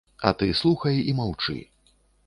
[0.29, 1.61] А ты слухай і маўчы.